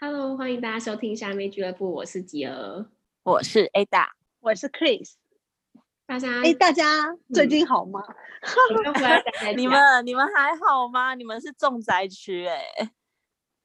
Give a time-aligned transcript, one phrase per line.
[0.00, 2.86] Hello，欢迎大家收听虾妹俱乐部，我是吉儿，
[3.24, 5.12] 我是 Ada，我是 Chris。
[6.06, 8.00] 大家哎，大家最近好吗？
[8.40, 11.14] 嗯、 你们你们还好吗？
[11.14, 12.90] 你们是重灾区哎。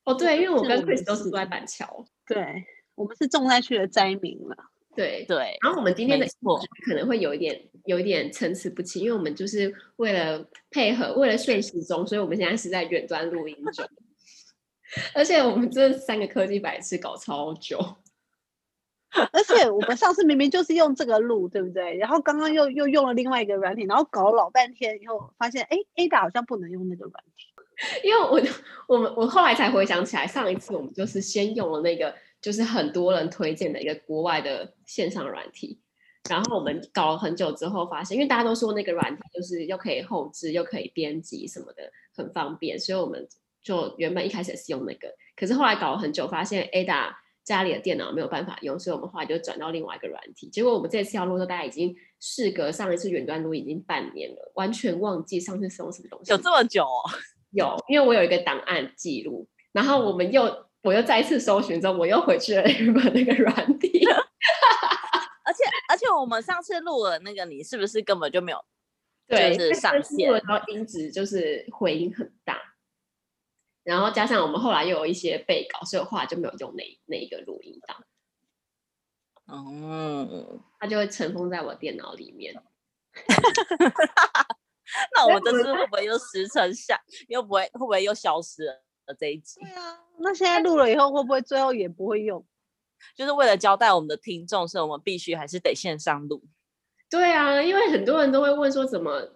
[0.04, 2.66] 哦，对，因为我跟 Chris 都是住在板桥，对，
[2.96, 4.56] 我们是重灾区的灾民了。
[4.96, 5.58] 对对。
[5.62, 6.26] 然后我们今天的
[6.86, 13.86] 可能会有一点有一点参差不齐，因为我们就是为了配合，为了顺时钟，所以我们现在是在远端录音中。
[15.16, 17.80] 而且我们这三个科技白痴搞超久。
[19.32, 21.98] 而且我们上次明明就是用这个录，对不对？
[21.98, 27.54] 然后刚刚又又用了另外一个软体，然后搞了老半天以后，发现哎，Ada 好像不能用那个软体。
[28.04, 28.42] 因为我
[28.88, 35.80] 我们我后来才回想起来，上一次我们就是先用了那个，就是很多人推荐的一个国外的线上软体，
[36.30, 43.28] 然后我们搞了很久之后发现，因为大家都说那个软体就是又可以后置又可以编辑什么的，很方便，所以我们
[43.64, 47.16] 就原本一开始是用那个，可是后来搞了很久，发现 Ada。
[47.46, 50.48] 家里的电脑没有办法用，所以我们后来就转到另外一个软体。
[50.48, 56.32] 结果我们这次要录的时候，大家已经事隔上一次远端录已经半年了，完全忘记上次是用什么东西。
[56.32, 57.04] 有这么久哦？
[57.52, 64.06] 有，因为我有一个档案记录，然后我们又我又再次搜寻之后，我又回去了日本那个软体。
[65.46, 68.66] 而且而且我们上次录了那个，你是不是根本就没有？
[69.28, 72.60] 对，就是上线，然后音质就是回音很大。
[73.84, 78.04] 然后加上我们后来又有一些备稿，所以我后来就没有用那那一个录音档。
[79.48, 82.56] 嗯，它就会尘封在我电脑里面。
[85.16, 88.83] 那我们这次会不会又石沉下，又不会会不会又消失了
[89.18, 89.60] 这一集？
[89.62, 92.46] 对啊，那现在录了以后，会不会最后也不会用？
[93.16, 96.44] 就是为了交代我们的听众，所以我们必须还是得线上录。
[97.10, 99.30] 对啊，因为很多人都会问说，怎么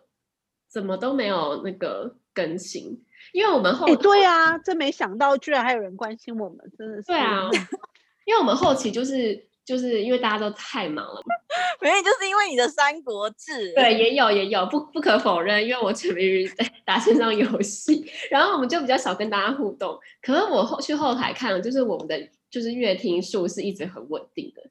[0.70, 3.04] 怎么都没有那个更新。
[3.33, 7.08] 因为我们后、欸、对啊，真没想到居然还有人关心我们，真的是。
[7.08, 7.49] 对啊，
[8.26, 11.36] 因为我们后期就是就是因为大家都太忙了嘛，
[11.83, 13.52] 明明就是因为你的《三国志》。
[13.76, 16.50] 对，也有也有，不不可否认，因为我沉迷于
[16.86, 20.00] 打线上游戏，然后我们就比较少跟大家互动。
[20.22, 22.17] 可是我后去后台看了，就是我们的
[22.50, 24.64] 就是月听数是一直很稳定的，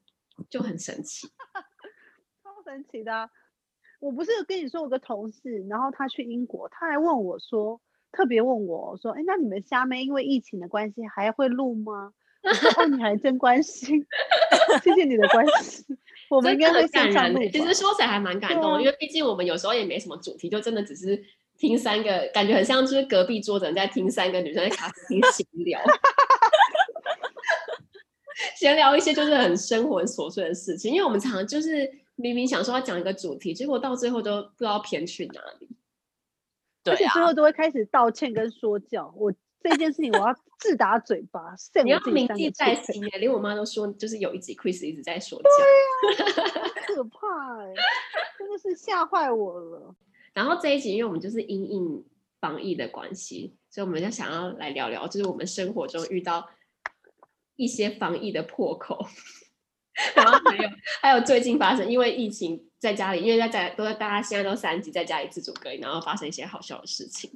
[0.49, 1.29] 就很神奇，
[2.43, 3.29] 超神奇的、啊。
[4.01, 7.81] 我不是跟你说我个同事，然后他去英国，他还问我说。
[8.13, 12.15] 特别问我说：“哎，那你们虾妹因为疫情的关系还会录吗？”
[12.47, 14.05] 我说：“哦，你还真关心，
[14.83, 15.85] 谢谢你的关心。
[16.31, 17.41] 我们应该会线上录。
[17.53, 21.21] 其实说起来还蛮感动的，啊、因为毕竟我们有时候也没什么主题，就真的只是
[21.59, 25.81] 听三个，感觉很像就是隔壁桌的人在听三个女生在咖啡厅闲聊，
[28.57, 30.93] 闲聊一些就是很生活很琐碎的事情。
[30.93, 35.69] 因为我们常常就是明明想说要讲一个主题，结果到最后都不知道偏去哪里。”
[36.89, 39.33] 而且最后都会开始道歉跟说教，我
[39.71, 41.41] 这件事情我要自打嘴巴。
[41.85, 46.25] 你要铭记在心， 连我妈都说，就是有一集 Chris 一直在说教，对
[46.63, 47.75] 啊， 可怕哎，
[48.39, 49.95] 真的是吓坏我了。
[50.33, 52.05] 然后这一集，因为我们就是因应
[52.41, 56.49] 防疫的关系，所以我们就想要来聊聊，就是我们生活中遇到
[57.57, 59.07] 一些防疫的破口。
[60.15, 67.31] 然后还有还有最近发生，因为疫情在家里，因为在家都在大家现在都三级在家里自主隔离，然后发生一些好笑的事情。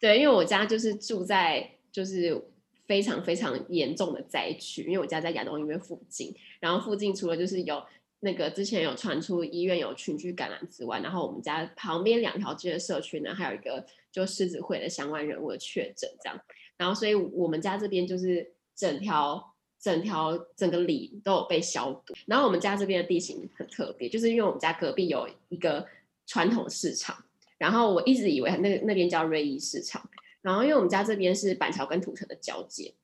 [0.00, 2.42] 对，因为我家就是住在就是
[2.86, 7.80] 非常非常严重的灾区，因为我家在亚东医院附近，然后附近除了就是有
[8.20, 16.40] 那个之前有传出医院有群聚感染之外，然后我们家旁边两条街的社区呢，还有一个就狮子会的相关人物的确诊这样，
[16.76, 19.48] 然后所以我们家这边就是整条。
[19.82, 25.86] 整条整个里都有被消毒，然后我们家这边的地形很特别，就是因为我们家隔壁有一个
[26.26, 27.16] 传统市场，
[27.60, 30.02] 然后我一直以为那个那边叫瑞意市场，
[30.40, 32.94] 然后因为我们家这边是板桥跟土城的交界，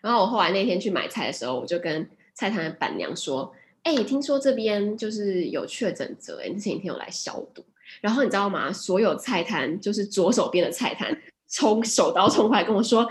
[0.00, 3.52] 然后我后来那天去买菜的时候，我就跟菜摊的板娘说
[3.82, 7.64] ：“哎，听说这边就是有确诊者，哎，前几天有来消毒。”
[8.00, 8.72] 然后你知道吗？
[8.72, 11.20] 所有菜摊就是左手边的菜摊。
[11.48, 13.08] 冲手刀冲过来跟我说：“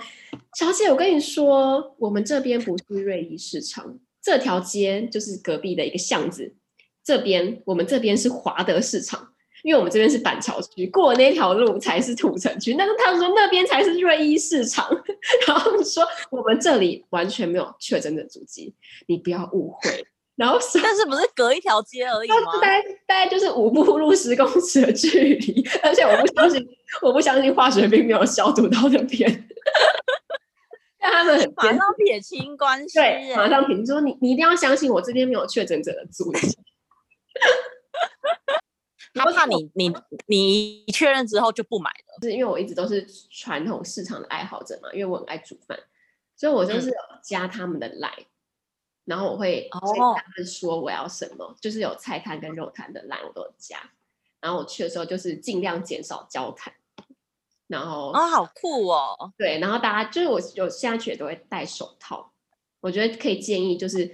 [0.60, 6.54] 小姐，我跟你说，我们这边不是瑞意市场，这条街就是隔壁的一个巷子。
[7.02, 9.34] 这边我们这边是华德市场，
[9.66, 12.76] 因为我们这边是板桥区，过那条路才是土城区。
[12.76, 14.88] 那个他们说那边才是瑞一市场，
[15.48, 18.76] 然后说我们这里完全没有确诊的足迹，
[19.08, 20.06] 你不要误会。”
[20.38, 22.36] 然后，但是不是隔一条街而已吗？
[22.62, 26.64] 大概大概就是五步路十公尺的距离，而且我不相信，
[27.02, 29.50] 我不相信化学并没有消毒到那边。
[31.00, 36.56] 但他们很马上撇清关系，对，马上撇清说你你一定要相信我这边没有确诊者的足迹。
[39.16, 39.92] 他怕你你
[40.28, 45.80] 你确认之后就不买了，是因为我一直都是传统市场的爱好者嘛，因为我很爱煮饭，
[46.36, 48.26] 所以我就是加他们的嗯、
[49.06, 53.90] 然后我会跟他们说我要什么，哦、就是有菜摊跟肉摊的 line 我都有加，
[54.42, 56.74] 然后我去的时候就是尽量减少交谈，
[57.68, 62.34] 然后哦好酷哦，对，然后大家就是我有现在去也都会戴手套，
[62.82, 64.14] 我觉得可以建议就是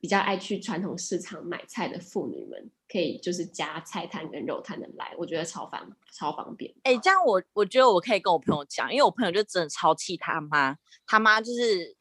[0.00, 2.70] 比较爱去传统市场买菜的妇女们。
[2.88, 6.72] 可以就是加菜摊跟肉摊的来，我觉得超方超方便。
[6.84, 11.96] 哎、欸，这样我我觉得我可以跟我朋友讲，因为我朋友就真的超气他妈，他妈就是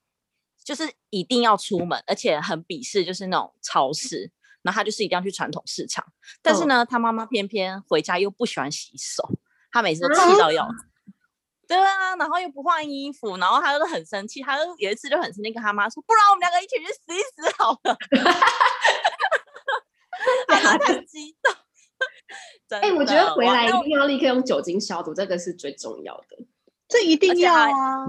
[0.63, 6.05] 就是一定要出门，而且很鄙视就是那种超市，然后他就是一定要去传统市场。
[6.41, 9.27] 但是呢，哦、他妈妈偏偏回家又不喜欢洗手，
[9.71, 10.67] 他每次都气到要
[11.67, 17.97] 对啊，然后又不换衣服，然后他就很生气，他就有一次就很生气跟他妈说，不然我们两个一起去洗一洗好了。
[20.47, 21.53] 他很激动，
[22.79, 26.37] 哎、欸，我觉得回来一定要立刻用酒精消毒，这个是最重要的，
[26.87, 28.05] 这一定要啊！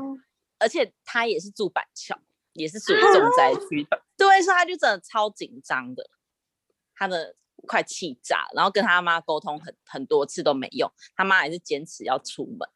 [0.59, 2.19] 而且他也是住板桥，
[2.53, 6.09] 也是属于重灾区的， 对，所以他就真的超紧张的，
[6.95, 7.35] 他的
[7.67, 12.69] 快气炸，然后跟他妈沟通很很多次都没用，他妈还是坚持要出门。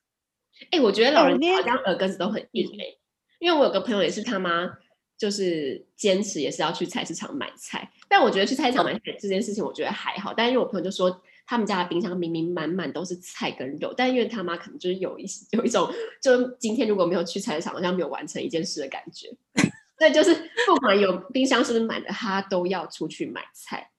[0.70, 3.00] 哎、欸，我觉得老人家好像耳根子都很硬哎、欸，
[3.38, 4.78] 因为我有个朋友也是他妈。
[5.20, 10.32] 就是坚持也是要去菜市场买菜，但我觉得去菜市场买菜这件事情我觉得还好。
[10.34, 19.28] 但因为我朋友就说他们家的冰箱明明满满都是菜跟肉，但因为他妈可能就是有一有一种，就今天如果没有去菜市场，好像没有完成一件事的感觉。
[19.98, 20.34] 所以就是
[20.66, 23.90] 不管有冰箱是不是满的，他都要出去买菜。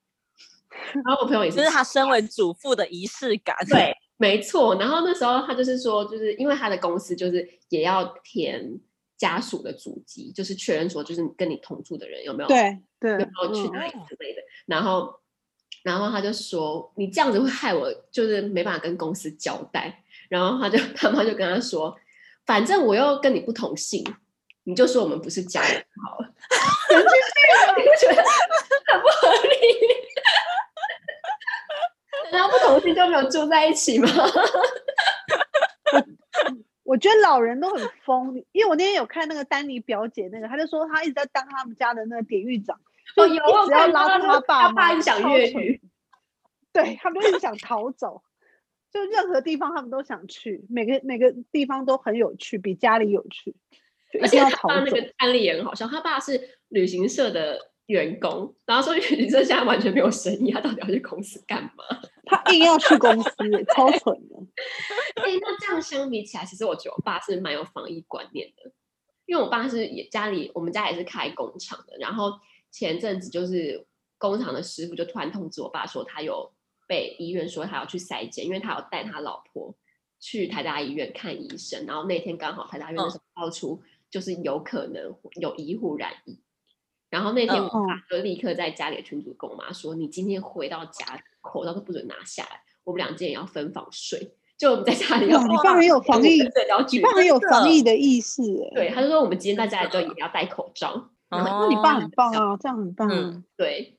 [0.71, 3.55] 然后我朋友也是，这是他身为主妇的仪式感。
[3.69, 4.73] 对，没错。
[4.79, 8.79] 然后那时候他就是说，就是因为他的公司就是也要填。
[9.21, 14.41] 家属的足迹，就是确认说，就是跟你同住的人有没有对对，有没有去哪里之类的。
[14.41, 15.13] 嗯、然后，
[15.83, 20.03] 然后他就说，你这样子会害我，就是没办法跟公司交代。
[20.27, 21.95] 然后他就 他妈就跟他说，
[22.47, 24.03] 反正我又跟你不同姓，
[24.63, 26.33] 你就说我们不是家人好了。
[26.89, 28.23] 你不觉得
[28.87, 29.51] 很不合理？
[32.33, 34.09] 然后不同姓就没有住在一起吗？
[36.83, 42.79] 我觉得老人都很疯，因为我那天有看那个丹尼表姐那个，他就说他一直在当他们家的那个典狱长，
[43.15, 45.81] 就一直要拉住他爸爸一直想越狱，
[46.73, 48.23] 对他们就一直想逃走，
[48.91, 53.55] 就任何地方他们都想去，每个每个地方都很有趣，比家里有趣。
[54.21, 57.71] 而且他爸那个案例也很好笑，他爸是旅行社的。
[57.87, 61.83] 员工，然后说 旅行社现在完全没有生意，他到底要去公司干嘛？
[62.31, 63.29] 他硬要去公司，
[63.75, 64.35] 超蠢的。
[65.15, 68.71] 哎、欸，那这样相比起来，其实我觉得我爸是蛮有防疫观念的，
[69.25, 71.97] 因为我爸是也家里，我们家也是开工厂的。
[71.99, 72.31] 然后
[72.71, 73.85] 前阵子就是
[74.17, 76.53] 工厂的师傅就突然通知我爸说，他有
[76.87, 79.75] 被医院说他要去筛检，因为他要带他老婆
[80.19, 81.85] 去台大医院看医生。
[81.85, 86.39] 然后那天刚好台大医院的时候爆出，就是有可能有医护染疫。
[87.11, 91.05] 然后那天我爸就立刻在家里的群主跟我妈说：“嗯、你今天回到家，
[91.41, 98.41] 口罩都不准拿下来，我们俩今天也要分房睡。”就我们在家里要，你爸很有防疫，你爸很有防疫的意识。
[98.73, 101.09] 对，他就说我们今天在家里都也要戴口罩。
[101.29, 103.09] 然后那你爸很 棒啊，这样很棒。
[103.11, 103.97] 嗯，对，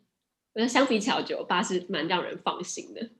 [0.55, 3.11] 我觉得相比起来，我觉得我爸是蛮让人放心的。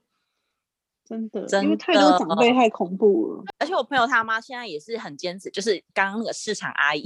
[1.05, 3.43] 真的，因为太多长辈太恐怖了。
[3.59, 7.03] 而且我朋友他妈现在也是很坚持，就是刚刚那个市场阿姨。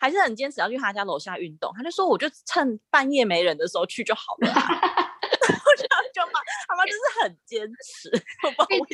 [0.00, 4.48] 还是很坚持要去他家楼下运动，他就说我就趁半夜没人的时候去就好了。
[4.50, 8.10] 我觉得就骂他妈就是很坚持，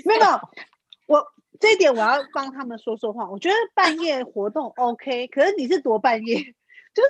[0.05, 0.41] 没有，
[1.07, 1.25] 我
[1.61, 3.29] 这一点我要帮他们说说话。
[3.29, 6.37] 我觉得半夜活动 OK，可是你是多半夜？
[6.95, 7.09] 就是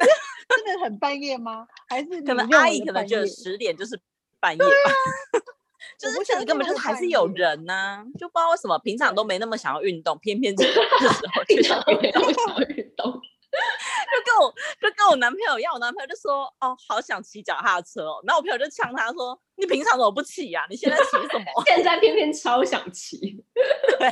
[0.48, 1.66] 真的很半夜吗？
[1.88, 4.00] 还是可能阿姨可能觉得十点就是
[4.40, 4.64] 半夜吧？
[4.64, 5.40] 啊、
[5.98, 11.82] 就是这里根本就是还是有人呐、啊，就不知道为什么平常都没那么想要运动，偏偏这个时候就想
[12.68, 13.20] 运动。
[14.10, 20.66] 就跟我就跟我男朋友要，我男朋友就说哦，好想骑脚踏车哦，然后我朋友就呛他说，你平常怎么不骑呀？
[20.68, 21.44] 你现在骑什么？
[21.66, 23.18] 现在偏偏超想骑，
[23.98, 24.08] 对，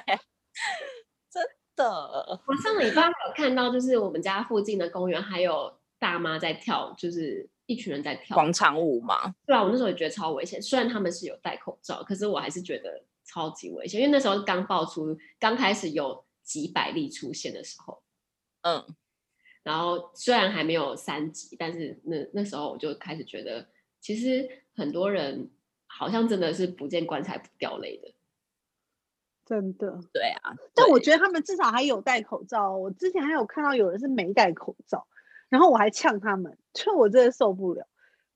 [1.31, 1.43] 真
[1.77, 2.41] 的。
[2.47, 9.35] 我上礼拜有看到，就是我们家附近的公园还有大妈在跳，就是一群人在跳广场舞嘛。
[9.47, 18.03] 对啊，我那时候也觉得超危险，虽然他们是有戴口罩，可是我还是觉得超级危险，因为那时候刚爆出，刚开始有几百例出现的时候，
[18.63, 18.85] 嗯。
[19.63, 23.67] 然后虽然还没有三级，但是那那时候我就开始觉得，
[24.01, 25.51] 其实很多人
[25.87, 28.13] 好像真的是不见棺材不掉泪的，
[29.45, 30.01] 真的。
[30.13, 32.77] 对啊，但我觉得他们至少还有戴口罩。
[32.77, 35.07] 我之前还有看到有人是没戴口罩，
[35.49, 37.87] 然后我还呛他们，就我真的受不了，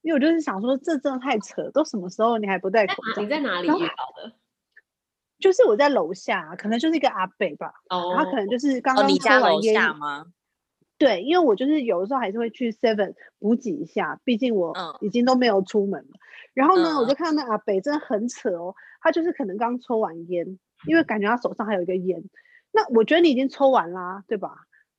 [0.02, 3.22] 因为我就是想说，这真的太扯，都什么时候你还不戴口罩？
[3.22, 3.78] 你在哪里遇到
[4.16, 4.32] 的？
[5.38, 10.26] 就是我在楼下，可能就是一个阿北吧，哦，他可能就是刚刚哦，你家楼抽完下吗？
[10.98, 16.08] 对，因为我就是有的时候还是会去 Seven 补给一下，毕竟我已经都没有出门了。
[16.10, 16.20] 嗯、
[16.54, 22.24] 然后呢，嗯、我就看到那阿北真的很扯哦，他就是可能刚抽完烟，因为感觉他手上还有一个烟。
[22.72, 24.54] 那我觉得你已经抽完啦，对吧？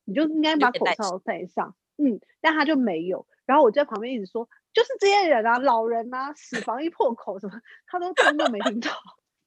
[0.06, 1.76] 你就应该把口罩戴上。
[1.98, 3.26] 嗯，但他就没有。
[3.46, 8.92] 然后我就在旁边一直说，就是这些人啊，老人啊，死防疫破口什么，他都听都没听到。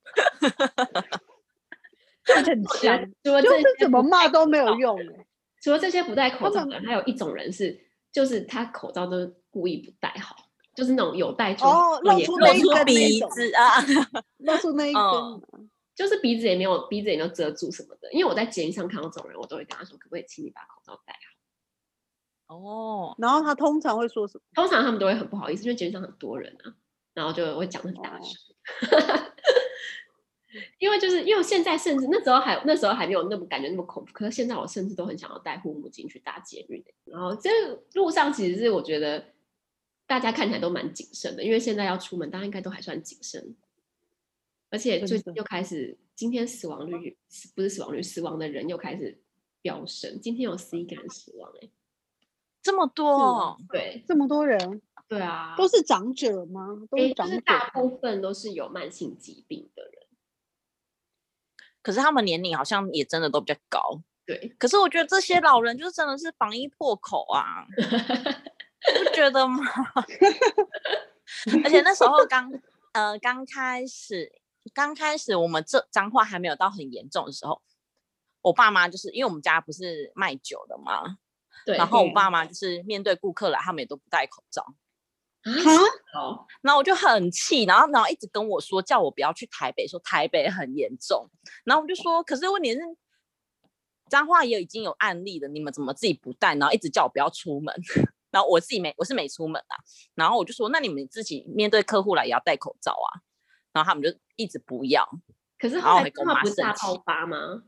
[2.24, 5.26] 就很强，就是怎么骂都没有用哎。
[5.60, 7.78] 除了这些不戴口罩的人，还有一种人是，
[8.10, 10.36] 就是他口罩都故意不戴好，
[10.74, 13.80] 就是那种有戴住哦， 露出那一根鼻子啊，
[14.38, 18.10] 露出那一根，就是鼻子也没有，鼻子也没有遮住什么的。
[18.12, 21.12] 因为我在节目上看到这种人，我都会跟他说，可不可以请你把口罩戴
[22.46, 22.56] 好？
[22.56, 24.44] 哦，然后他通常会说什么？
[24.54, 26.74] 通常他们都会很不好意思，因为节目上很多人啊，
[27.12, 28.30] 然后就会讲得很大声。
[30.78, 36.82] 因为就是因为现在甚至那时候还那时候还没有那么感觉那么恐怖，可是现在我甚至都很想要带护目镜去搭捷运。
[37.04, 37.50] 然后这
[37.94, 39.24] 路上其实是我觉得
[40.06, 43.54] 大家看起来都蛮谨慎的，因为现在要出门，大家应该都还算谨慎。
[44.70, 47.16] 而且最近又开始，今天死亡率
[47.54, 49.20] 不是死亡率，死亡的人又开始
[49.62, 50.20] 飙升。
[50.20, 51.70] 今天有十一个人死亡，欸，哎，
[52.62, 56.68] 这么多，对，这么多人，对啊，都是长者吗？
[56.88, 59.99] 都是长者，就是大部分都是有慢性疾病的人。
[61.82, 63.80] 可是他们年龄好像也真的都比较高，
[64.26, 64.54] 对。
[64.58, 69.64] 可是我觉得这些老人就是真的是防疫破口啊，你不觉得吗？
[71.64, 72.50] 而且那时候刚
[72.92, 74.32] 呃刚开始
[74.74, 77.62] 刚开始我们这脏话还没有到很严重的时候，
[78.42, 81.16] 我爸妈就是因为我们家不是卖酒的嘛，
[81.64, 81.76] 对。
[81.76, 84.74] 然后我爸妈就是面对顾客来，他们也都不戴口罩。
[85.42, 85.50] 啊，
[86.20, 91.26] 哦，然后我就很气，然后然后一直跟我说，叫我不要去台北，说台北很严重。
[91.64, 92.80] 然后我就说，可是问题是，
[94.10, 96.54] 彰化也已经有案例了，你们怎么自己不戴？
[96.56, 97.74] 然后一直叫我不要出门，
[98.30, 99.76] 然后我自己没，我是没出门啊。
[100.14, 103.20] 然后我就说，那你们自己面对客户来也要戴口罩啊。
[103.72, 105.08] 然后他们就一直不要。
[105.58, 107.62] 可是后来彰化不是大爆发吗？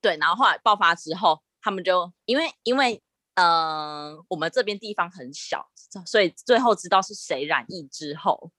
[0.00, 3.00] 对，然后后来爆发之后，他们就因为因为。
[3.38, 5.64] 嗯、呃，我们这边地方很小，
[6.04, 8.50] 所以最后知道是谁染疫之后，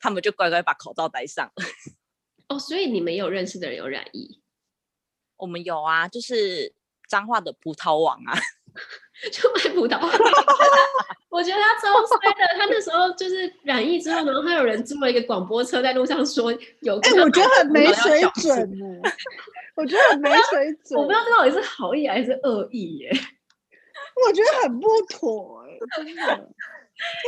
[0.00, 1.64] 他们就乖乖把口罩戴上了。
[2.46, 4.40] 哦，所以你们有认识的人有染疫？
[5.38, 6.72] 我们有啊，就是
[7.08, 8.38] 彰化的葡萄王啊，
[9.32, 9.98] 就卖葡萄。
[11.28, 16.52] 我觉得他超衰的，他那时候就是染疫之后，然后还有人租了一个广播车在路上说
[16.82, 16.96] 有。
[17.00, 18.86] 哎、欸，我觉得很没水准呢。
[19.74, 23.10] 我觉得很没水准，我不知道这到底是好意还是恶意耶。
[24.26, 26.48] 我觉得很不妥哎、欸，真的。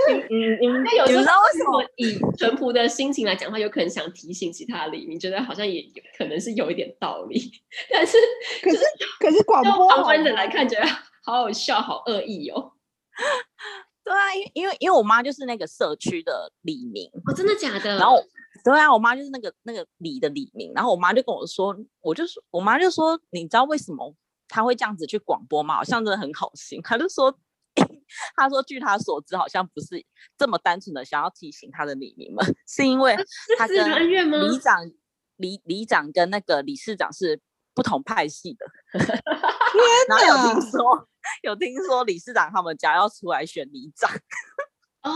[0.09, 7.41] 嗯嗯嗯，那有时候为什么以淳朴的心情来讲，他有可能想提醒其他里，你觉得好像也有可能是有一点道理，
[7.91, 8.17] 但是
[8.63, 8.79] 可是
[9.19, 10.87] 可是广播旁观者来看，觉得
[11.25, 12.73] 好好笑，好恶意哦。
[14.05, 17.97] 对啊，因因为因为我妈就是那个社区的李明哦，真的假的？
[17.97, 18.23] 然后
[18.63, 24.15] 对啊，我妈就是那个那个李的李明，然后我妈就跟我说，我就说，我妈就说，你知道为什么？
[24.49, 25.77] 他会这样子去广播吗？
[25.77, 26.81] 好像真的很好心。
[26.83, 27.37] 他就说，
[28.37, 30.05] 他说据他所知，好像不是
[30.39, 33.17] 这么单纯的想要提醒他的李明们， 是因为
[33.59, 34.91] 他跟里长、
[35.37, 37.41] 里里长跟那个理事长是
[37.75, 38.67] 不同派系的。
[40.09, 41.09] 然后有听说，
[41.43, 44.11] 有听说理事长他们家要出来选里长。
[45.03, 45.11] 哦，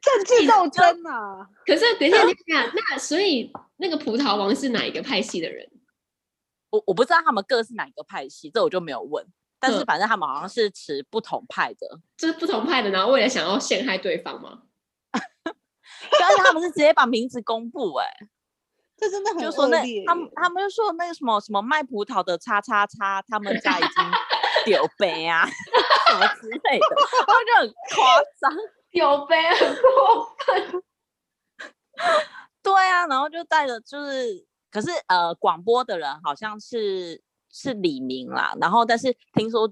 [0.00, 1.46] 政治斗争啊！
[1.66, 5.68] 可是等一下，等一下，那所以那个葡萄王是哪一个派系的人？
[6.74, 9.24] 我我不知道他们各是哪个派系，这我就没有问。
[9.60, 14.62] 但是反正他们好像是持不同派的，就是不同派的，然后为了想要陷害对方吗？
[15.14, 18.28] 而且他们是直接把名字公布、欸，哎，
[18.96, 24.04] 这真的很就说那他们他们就说那个什么什么卖葡萄的叉叉叉，他们家已经
[24.66, 26.86] 丢杯啊什么之类的，
[27.24, 28.58] 他们就很夸张，
[28.90, 30.82] 丢杯很过分。
[32.62, 34.44] 对啊，然后就带着就是。
[34.74, 39.70] 可是呃，广播的人好像是是李明啦，然后但是听说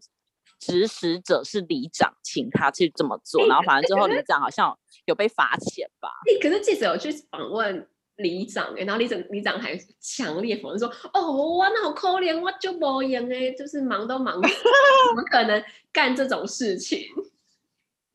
[0.61, 6.09] 指使者是里长，请他去这么做，然后反正最后里长好像有被罚钱吧。
[6.40, 15.61] 可是记者有去访问里长哎，然后里长里长还强烈否认说：“哦，我那好可怜，我就无用哎，就是忙都忙，怎么可能
[15.92, 17.04] 干这种事情？”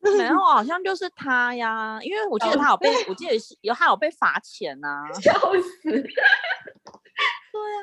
[0.00, 5.32] 没有，好像就是他呀，因为我记得他有被，我记得是有他有被罚钱呐、啊， 笑
[5.82, 6.08] 死。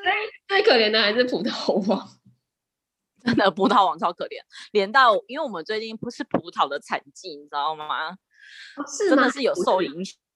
[0.02, 0.16] 对啊，
[0.48, 2.08] 最可怜的还是葡萄王，
[3.24, 4.38] 真的葡萄王超可怜，
[4.72, 8.10] 连到因为我们最近不是葡萄的产季，你知道吗？
[8.76, 9.92] 哦、是真的是有受影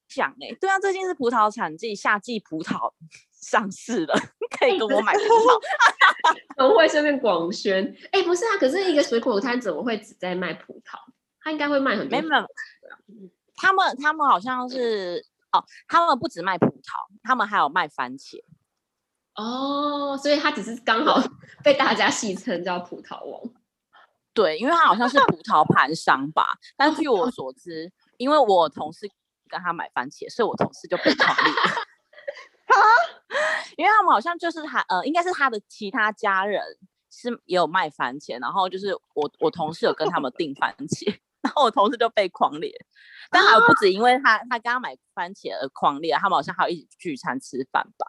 [0.08, 0.54] 响哎、欸。
[0.60, 2.92] 对啊，最近是葡萄产季，夏季葡萄
[3.30, 4.14] 上市了，
[4.58, 5.60] 可以跟我买葡萄。
[6.56, 10.98] 怎么会顺便广宣，哎，不是啊，可是一个水果摊怎么会只在卖葡萄？
[11.42, 12.20] 他应该会卖很多。
[12.20, 12.46] 没有，
[13.56, 18.42] 他们他们好像是哦，他们不止卖葡萄，他们还有卖番茄。
[19.40, 21.20] 哦，所以他只是刚好
[21.64, 23.40] 被大家戏称叫葡萄王。
[24.32, 26.46] 对，因为他好像是葡萄盘商吧。
[26.76, 29.10] 但据我所知，因为我同事
[29.48, 31.52] 跟他买番茄，所以我同事就被狂烈。
[32.70, 32.76] 啊？
[33.76, 36.62] 因为他们好像就是他呃，应该是他的其他家人
[37.10, 41.08] 是也有卖番茄，然后就是我我同事有跟他们订番茄，
[41.42, 42.72] 然后我同事就被狂裂。
[43.30, 48.06] 但还不止因为他他刚刚买番茄而狂裂，他们好像还有一起聚餐吃饭吧。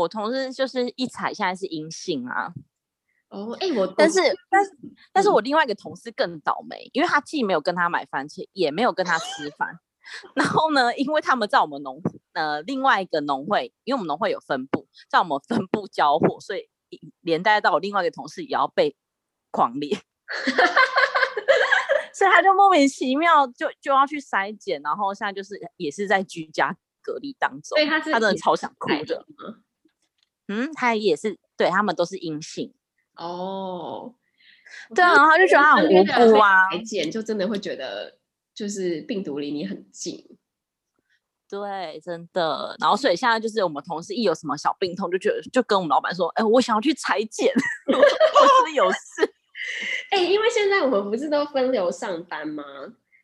[0.00, 2.52] 我同事就是一采，现在是阴性啊。
[3.28, 4.18] 哦，哎，我但是
[4.50, 4.70] 但是
[5.12, 9.78] 但是我另外一个同事更倒霉，因为他既没有跟他买番茄，也没有跟他吃饭。
[10.34, 12.02] 然后呢，因为他们在我们农
[12.32, 16.68] 呃另外一个农会，因为我们农会有分部，在我们分部交货，所以
[17.20, 18.96] 连带到我另外一个同事也要被
[19.52, 19.96] 狂烈。
[22.12, 27.62] 所以他就莫名其妙就就要去筛检，然后现在就是也是在居家隔离当中。
[27.62, 29.24] 所以他是他真的超想哭的。
[30.50, 32.74] 嗯，他也是，对他们都是阴性
[33.14, 34.12] 哦。
[34.94, 36.68] 对啊，然后他就觉得他很无辜啊。
[36.70, 38.18] 裁剪就真的会觉得，
[38.52, 40.26] 就是病毒离你很近。
[41.48, 42.76] 对，真的。
[42.80, 47.52] 然后所以现在就是我们同事一有什么小病痛，就觉得就跟我们老板说：“哎，我想要去裁剪，
[47.86, 48.98] 我是不是有事？”
[50.10, 52.64] 哎，因为现在我们不是都分流上班吗？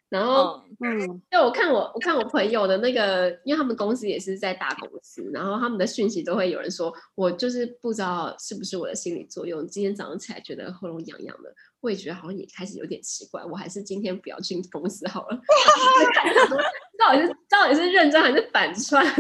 [0.08, 15.36] 然后，嗯，对我看我我看我朋友的那个，因为他们公司也是在大公司，然后他们的讯息都会有人说，我就是不知道是不是我的心理作用，今天早上起来觉得喉咙痒痒的，我也觉得好像也开始有点奇怪，我还是今天不要进公司好了。
[16.96, 19.04] 到底是到底是认真还是反串？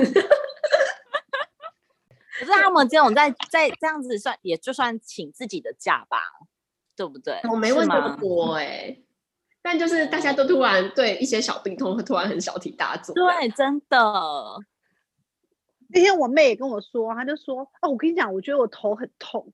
[2.38, 6.18] 可是他们这种在在这样子算，也就算请自己的假吧，
[6.94, 7.40] 对不对？
[7.50, 9.02] 我没问这么多哎、欸。
[9.68, 13.12] 但就是大家都突然对一些小病痛会突然很小题大做。
[13.16, 13.98] 对，真的。
[15.88, 19.52] 那天我妹也跟我说，她就说：“哦，我跟你讲，我觉得我头很痛，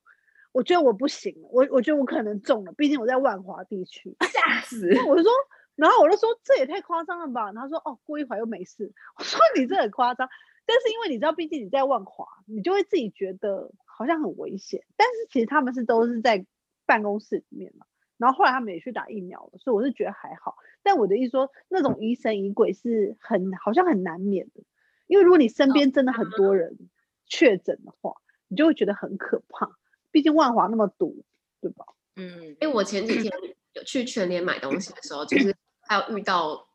[0.53, 4.87] 我觉得我不行了，我我觉得我可能中了，毕竟我在万华地区。”吓死！
[5.09, 5.33] 我就说，
[5.77, 7.51] 然后我就说这也太夸张了吧？
[7.55, 10.29] 她说：“哦，过一会儿又没事。”我说：“你这很夸张。”
[10.67, 14.85] 但是因为你知道，毕竟你在万华，你就会自己觉得好像很危险。
[14.95, 16.45] 但是其实他们是都是在
[16.85, 17.87] 办公室里面嘛。
[18.23, 20.57] 然后后来他们也去打疫苗了，所以我是觉得还好。
[20.85, 24.63] 但我的意思说，那种疑神疑鬼是很好像很难免的，
[25.09, 26.79] 因为如果你身边真的很多人
[27.27, 28.15] 确诊的话，
[28.47, 29.77] 你就会觉得很可怕。
[30.13, 31.25] 毕竟万华那么堵，
[31.61, 31.85] 对吧？
[32.15, 33.33] 嗯，因为我前几天
[33.73, 35.53] 有去全联买东西的时候，就是
[35.89, 36.69] 还有遇到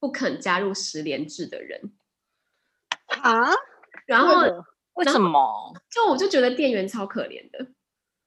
[0.00, 1.92] 不肯加入十连制的人
[3.22, 3.52] 啊。
[4.06, 4.42] 然后
[4.94, 5.72] 为什么？
[5.88, 7.66] 就我就觉得店员超可怜的。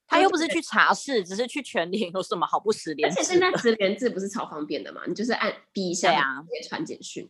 [0.07, 3.09] 他又不是去茶室，只是去全联，有什么好不识联？
[3.09, 5.03] 而且现在识联制不是超方便的嘛？
[5.07, 6.11] 你就是按哔一下，
[6.41, 7.29] 直接传简讯，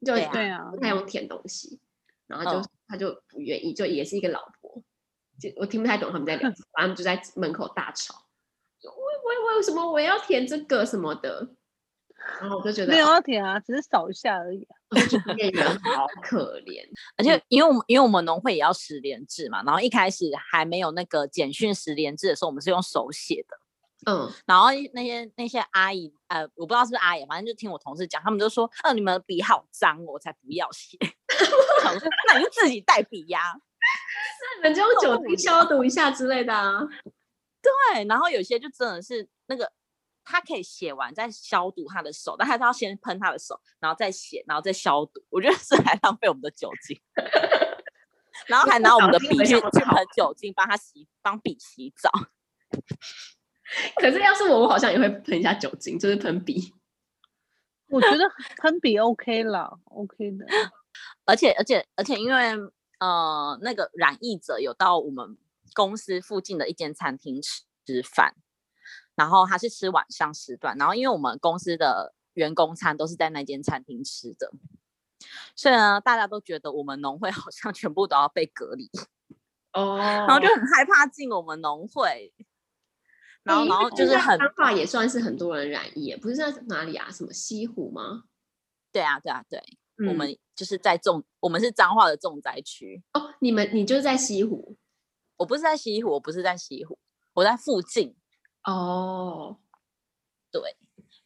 [0.00, 1.78] 就对啊，不太用填东西，
[2.26, 4.82] 然后就、嗯、他就不愿意，就也是一个老婆，
[5.38, 8.26] 就我听不太懂他们在聊， 反正就在门口大吵，
[8.82, 11.54] 我我为为什么我要填这个什么的。
[12.38, 14.76] 然后我就觉得没有要填啊，只是扫一下而已、啊。
[15.36, 16.82] 店员好可怜，
[17.16, 23.56] 而且因为我们因为我们农会也要十连制嘛，然后一开始还没有那个简讯十连制的时候，我们是用手写的。
[24.10, 30.96] 嗯，然后那些那些阿姨，呃，我不知道是不是阿姨，反正就听我同事讲，他们就说，呃，你们笔好脏，我才不要写。
[32.26, 36.80] 那你就自己带笔呀， 那你们就用酒精消毒一下之类的啊。
[37.62, 39.70] 对，然后有些就真的是那个。
[40.24, 45.24] 他可以写完再消毒他的手，但他是要先喷他的手，然后再写，然后再消毒。
[45.30, 47.00] 我觉得是还浪费我们的酒精，
[48.46, 52.10] 然后还拿我们的笔去去喷酒精，帮他洗，帮笔洗澡。
[53.96, 56.74] 可是要是我，我好像也会喷一下酒精，就是喷笔。
[57.88, 58.24] 我觉得
[58.58, 60.46] 喷笔 OK 了，OK 的。
[61.24, 62.52] 而且而且而且，因为
[62.98, 65.36] 呃，那个染疫者有到我们
[65.74, 68.34] 公司附近的一间餐厅吃吃饭。
[69.20, 74.50] 然后他是吃晚上时段，然后因为我们公司的员工餐都是在那间餐厅吃的，
[75.54, 78.90] 所以呢，大家都觉得我们农会好像全部都要被隔离
[79.74, 82.32] 哦，然后就很害怕进我们农会，
[83.44, 87.10] 然后然后就是很怕也算是很多人染疫，不是在哪里啊？
[87.10, 88.24] 什么西湖吗？
[88.90, 89.62] 对啊，对啊，对，
[90.08, 93.34] 我们就是在重，我们是彰化的重灾区哦。
[93.40, 94.78] 你们你就是在西湖？
[95.36, 96.98] 我不是在西湖，我不是在西湖，
[97.34, 98.16] 我在附近。
[98.64, 99.56] 哦，
[100.50, 100.76] 对，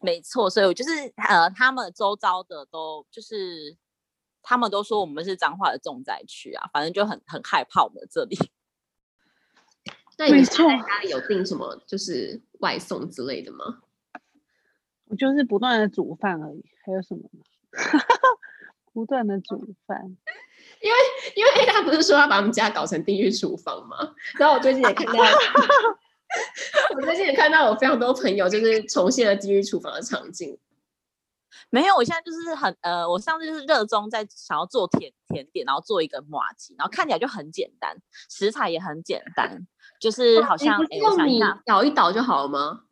[0.01, 3.77] 没错，所以我就是呃，他们周遭的都就是，
[4.43, 8.37] 他们都说我们是彰化的重灾区啊，反正就很很害怕我们这里。
[10.17, 13.81] 那你们在家里有订什么就是外送之类的吗？
[15.07, 17.43] 我就是不断的煮饭而已，还有什么吗？
[18.93, 19.99] 不断的煮饭，
[20.81, 20.97] 因为
[21.35, 24.15] 因为 A 大不是说要把我们家搞成地狱厨房吗？
[24.39, 25.15] 然后我最近也看到，
[26.97, 30.59] 我最近也看到有非常多朋友就是重现了地狱厨房的场景。
[31.71, 37.97] 没有，我现在就是很呃，我上次就是热衷在想要做甜甜点，然后做一个麻吉，然后看起来就很简单，
[38.29, 39.67] 食材也很简单，
[40.01, 42.83] 就是好像哎，我想一下，倒一倒就好了吗？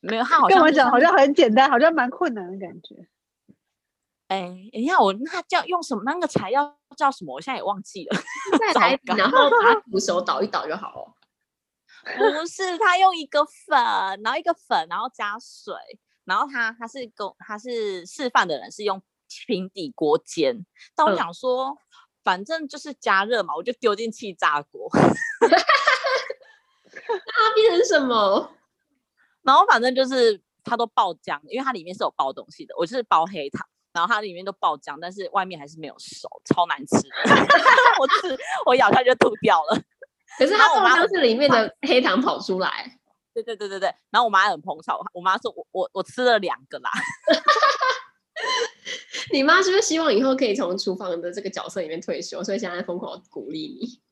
[0.00, 3.06] 没有，他好像跟我讲好像很简单，好像蛮困难的感觉。
[4.28, 6.02] 哎，等一下，我那叫用什么？
[6.04, 7.34] 那个材料叫什么？
[7.34, 8.18] 我现在也忘记了。
[8.58, 11.14] 再来，然后把它煮熟，倒一倒就好了。
[12.04, 13.76] 不是，他用一个粉，
[14.22, 15.74] 然后一个粉，然后加水，
[16.24, 19.02] 然后他他是公他是示范的人是用
[19.46, 20.64] 平底锅煎。
[20.94, 21.76] 但我想说，嗯、
[22.24, 24.88] 反正就是加热嘛，我就丢进气炸锅。
[27.08, 28.52] 那变成什么？
[29.42, 32.74] 然后反正就是它都爆浆，因为它里面是有包东西的。
[32.76, 37.10] 我就是包黑糖，然后它里面都爆浆，但是外面还是没有熟，超难吃的。
[38.00, 39.82] 我吃，我咬下就吐掉了。
[40.38, 42.96] 可是它爆浆是里面的黑糖跑出来。
[43.32, 43.94] 对对对对对。
[44.10, 46.90] 然后我妈很捧场，我妈说我我我吃了两个啦。
[49.32, 54.02] 你妈是不是希望以后可以从厨房的这个角色里面退休，所以现在疯狂鼓励你？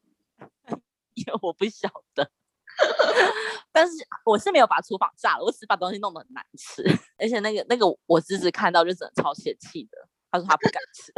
[1.14, 2.30] 因为我不晓得。
[3.72, 3.92] 但是
[4.24, 6.84] 我是没有把厨房炸了，我只是把东西弄得很难吃，
[7.18, 9.98] 而且那个那个我侄子看到就真的超泄气的，
[10.30, 11.12] 他说他不敢吃。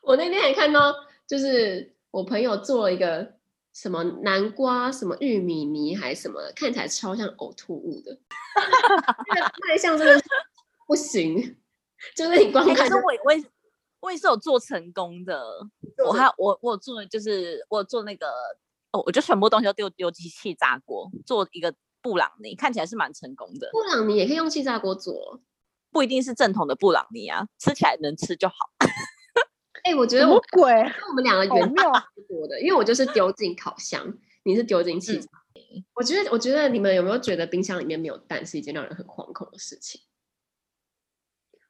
[0.00, 0.94] 我那天还看到，
[1.26, 3.34] 就是我朋友做了一个
[3.72, 8.16] 什么南瓜什么玉米泥还是什么，看起来超像呕吐物的，
[9.34, 10.22] 那个卖相真的
[10.86, 11.56] 不行，
[12.14, 13.44] 就是你光看，可是我我也
[13.98, 15.42] 我也是有做成功的，
[16.06, 18.26] 我还我我做就是我做那个。
[18.92, 23.68] 哦，我就全部东西都丢丢机器炸锅做一个布朗尼，看起来是蛮成功的。
[23.72, 25.40] 布朗尼也可以用气炸锅做，
[25.90, 28.54] 不一定是正统的布朗尼啊，吃起来能吃就好。
[29.84, 35.62] 哎、欸，我觉得我鬼，我们两个原料差不多的，因为我就是丢进烤箱，你是丢进气炸锅。
[35.62, 40.00] 嗯、我觉得，我觉得你们有没有觉得冰箱里面没有蛋是一件让人很惶恐的事情？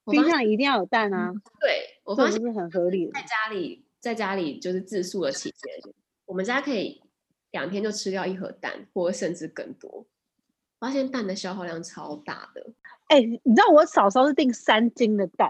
[0.07, 1.31] 冰箱一定要有蛋啊！
[1.31, 3.13] 嗯、对，我发现是很合理的。
[3.13, 7.03] 在家里，在家里就是自述的期间，我们家可以。
[7.51, 10.05] 两天就吃掉一盒蛋，或甚至更多。
[10.81, 12.73] 发现蛋的消耗量超大的。
[13.07, 15.49] 哎、欸，你知道我嫂嫂是订三斤的蛋，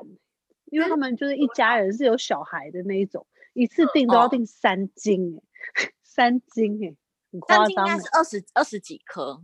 [0.75, 5.41] 因为他们就是一家人是有小孩的那一种，一次订都要订三斤，
[5.75, 6.97] 哎、哦，三斤哎，
[7.31, 7.67] 很夸张。
[7.67, 9.41] 三斤应该是二十二十几颗，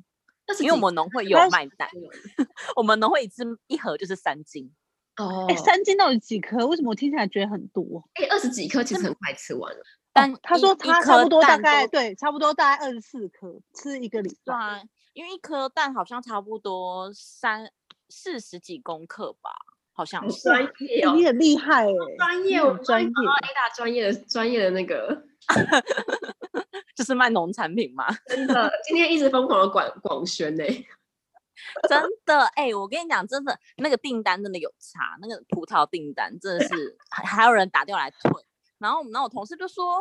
[0.58, 1.88] 因为我们农会有卖蛋，
[2.74, 4.72] 我们农会一次一盒就是三斤。
[5.18, 6.66] 哦，哎、欸，三斤到底几颗？
[6.66, 8.02] 为什么我听起来觉得很多？
[8.14, 9.80] 哎、欸，二十几颗其实很快吃完了。
[10.12, 14.52] 但、哦、他说他差不多大概对，差不多大概二十四颗，吃一个礼拜。
[14.52, 17.70] 对啊，因为一颗蛋好像差不多三
[18.08, 19.52] 四十几公克吧，
[20.00, 20.40] 好像是。
[20.48, 25.24] 专业哦，你很厉害哎，专业，我专业，A 大专业的专业的那个，
[26.96, 28.06] 就是卖农产品嘛。
[28.26, 30.64] 真的，今天一直疯狂的广广宣呢。
[31.86, 38.32] 真的哎、欸，我跟你讲，真的那个订单真的有差，那个葡萄订单真的是还还有人打电话来退。
[38.78, 39.98] 然后我们那我同事就说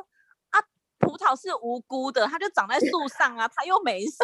[0.51, 0.63] 啊，
[0.99, 4.23] 葡萄是无辜的，它就长在树上啊，它又没事。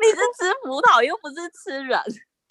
[0.00, 2.00] 你是吃葡萄又不是吃人，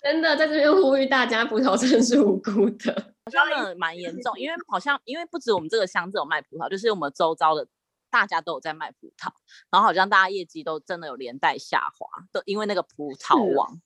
[0.03, 2.93] 真的在这边呼吁大家，葡萄真的是无辜的，
[3.25, 4.37] 好像真的蛮严重。
[4.37, 7.65] 因为好像因为不止我们这个乡镇有卖葡萄，就是我们周遭的
[8.09, 9.31] 大家都有在卖葡萄，
[9.71, 13.81] 然后好像大家业绩都真的有连带下滑，都因为那个葡萄王。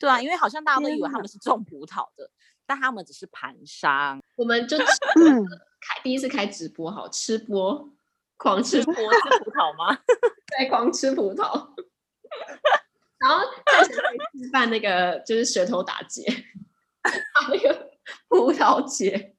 [0.00, 2.28] 对啊，因为好像大家都以为他们是种葡萄的，
[2.66, 4.20] 但他们只是盘商。
[4.34, 4.76] 我们就
[5.80, 7.88] 开第一次开直播，好吃播，
[8.36, 9.00] 狂吃播吃
[9.44, 9.96] 葡萄吗？
[10.58, 11.68] 对，狂吃葡萄。
[13.22, 13.88] 然后在
[14.42, 16.22] 前面示范那个就是舌头打结，
[17.50, 17.90] 那个
[18.28, 19.36] 葡萄结。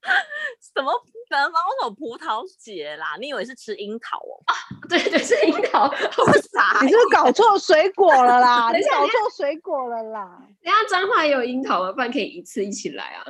[0.74, 0.92] 什么
[1.30, 3.16] 南方有葡萄节啦？
[3.20, 4.40] 你以为是吃樱桃哦？
[4.46, 4.54] 啊，
[4.88, 5.84] 对对，是樱桃。
[5.86, 8.72] 我傻，你是不是搞错水果了啦？
[8.72, 10.40] 你搞错水果了啦？
[10.60, 11.92] 人家彰化有樱桃吗？
[11.92, 13.24] 不然可以一次一起来啊？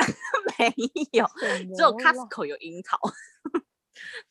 [0.59, 0.73] 没
[1.13, 1.27] 有，
[1.75, 2.99] 只有 Costco 有樱桃。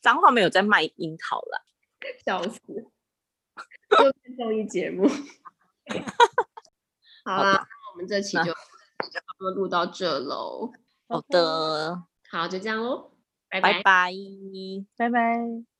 [0.00, 1.64] 彰化没有在卖樱桃了，
[2.24, 2.60] 笑死！
[3.98, 5.06] 又是综艺节目。
[7.28, 10.72] 好啦，那我们这期就就差不多录到这喽。
[11.08, 13.10] 好的，好，就这样喽，
[13.50, 14.12] 拜拜拜，
[14.96, 15.77] 拜拜。